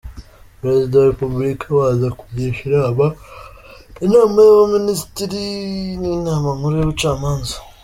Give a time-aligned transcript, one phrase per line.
[0.61, 3.05] Perezida wa Repubulika abanza kugisha inama
[4.05, 5.43] Inama y’Abaminisitiri
[6.01, 7.55] n’Inama Nkuru y’Ubucamanza.